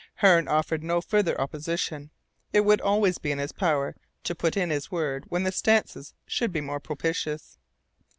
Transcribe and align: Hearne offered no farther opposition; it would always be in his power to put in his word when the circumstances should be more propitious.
Hearne 0.15 0.47
offered 0.47 0.81
no 0.81 0.99
farther 0.99 1.39
opposition; 1.39 2.09
it 2.51 2.61
would 2.61 2.81
always 2.81 3.19
be 3.19 3.31
in 3.31 3.37
his 3.37 3.51
power 3.51 3.95
to 4.23 4.33
put 4.33 4.57
in 4.57 4.71
his 4.71 4.89
word 4.89 5.25
when 5.29 5.43
the 5.43 5.51
circumstances 5.51 6.15
should 6.25 6.51
be 6.51 6.59
more 6.59 6.79
propitious. 6.79 7.59